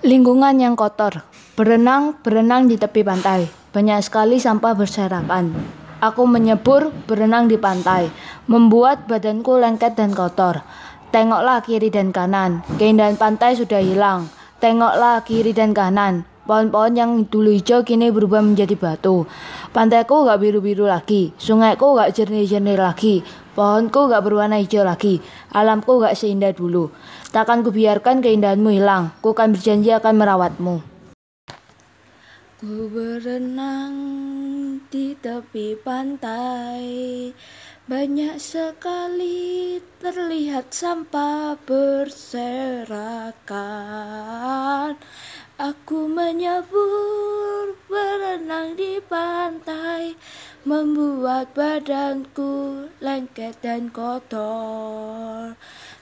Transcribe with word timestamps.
Lingkungan 0.00 0.56
yang 0.56 0.80
kotor. 0.80 1.28
Berenang, 1.60 2.16
berenang 2.24 2.64
di 2.64 2.80
tepi 2.80 3.04
pantai. 3.04 3.44
Banyak 3.76 4.00
sekali 4.00 4.40
sampah 4.40 4.72
berserakan. 4.72 5.52
Aku 6.00 6.24
menyebur, 6.24 6.88
berenang 7.04 7.52
di 7.52 7.60
pantai, 7.60 8.08
membuat 8.48 9.04
badanku 9.04 9.60
lengket 9.60 10.00
dan 10.00 10.16
kotor. 10.16 10.64
Tengoklah 11.12 11.60
kiri 11.60 11.92
dan 11.92 12.16
kanan, 12.16 12.64
keindahan 12.80 13.20
pantai 13.20 13.60
sudah 13.60 13.84
hilang. 13.84 14.32
Tengoklah 14.56 15.20
kiri 15.20 15.52
dan 15.52 15.76
kanan, 15.76 16.24
pohon-pohon 16.50 16.98
yang 16.98 17.12
dulu 17.30 17.54
hijau 17.54 17.86
kini 17.86 18.10
berubah 18.10 18.42
menjadi 18.42 18.74
batu. 18.74 19.30
Pantaiku 19.70 20.26
gak 20.26 20.42
biru-biru 20.42 20.90
lagi, 20.90 21.30
sungaiku 21.38 21.94
gak 21.94 22.10
jernih-jernih 22.18 22.74
lagi, 22.74 23.22
pohonku 23.54 24.10
gak 24.10 24.26
berwarna 24.26 24.58
hijau 24.58 24.82
lagi, 24.82 25.22
alamku 25.54 26.02
gak 26.02 26.18
seindah 26.18 26.50
dulu. 26.50 26.90
Takkan 27.30 27.62
kubiarkan 27.62 28.18
keindahanmu 28.18 28.74
hilang, 28.74 29.14
ku 29.22 29.30
kan 29.30 29.54
berjanji 29.54 29.94
akan 29.94 30.18
merawatmu. 30.18 30.82
Ku 32.58 32.90
berenang 32.90 33.94
di 34.90 35.14
tepi 35.14 35.78
pantai 35.78 37.30
Banyak 37.90 38.38
sekali 38.38 39.82
terlihat 39.98 40.70
sampah 40.70 41.58
berserakan 41.66 42.86
Aku 45.60 46.08
menyebur 46.08 47.76
berenang 47.84 48.80
di 48.80 48.96
pantai 48.96 50.16
Membuat 50.64 51.52
badanku 51.52 52.88
lengket 52.96 53.60
dan 53.60 53.92
kotor. 53.92 55.52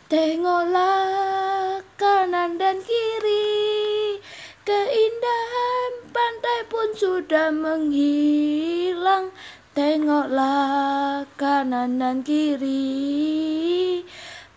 Tengoklah 0.06 1.82
kanan 1.98 2.54
dan 2.54 2.78
kiri 2.86 4.22
Keindahan 4.62 6.06
pantai 6.15 6.59
pun 6.70 6.95
sudah 6.95 7.50
menghilang. 7.50 9.34
Tengoklah 9.74 11.26
kanan 11.34 11.98
dan 11.98 12.22
kiri 12.22 14.06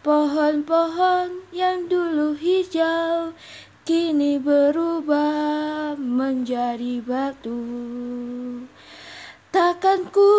Pohon-pohon 0.05 1.49
yang 1.49 1.89
dulu 1.89 2.37
hijau 2.37 3.33
Kini 3.81 4.37
berubah 4.37 5.97
menjadi 5.97 7.01
batu. 7.01 7.65
Takkan 9.49 10.05
ku 10.13 10.29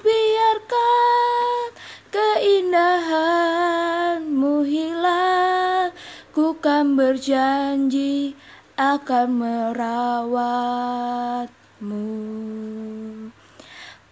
biarkan 0.00 1.76
keindahanmu 2.08 4.64
hilang. 4.64 5.92
Ku 6.32 6.56
kan 6.56 6.96
berjanji 6.96 8.32
akan 8.80 9.28
merawatmu. 9.36 10.64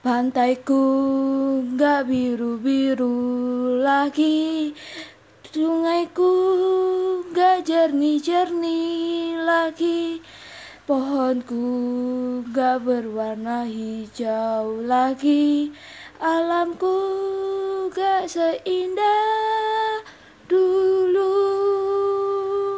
Pantaiku 0.05 0.85
gak 1.81 2.13
biru-biru 2.13 3.81
lagi. 3.81 4.77
Sungaiku 5.49 6.29
gak 7.35 7.69
jernih-jernih 7.69 9.39
lagi. 9.43 10.25
Pohonku 10.89 11.65
gak 12.49 12.83
berwarna 12.87 13.69
hijau 13.69 14.81
lagi. 14.81 15.75
Alamku 16.19 16.97
gak 17.93 18.27
seindah 18.27 19.68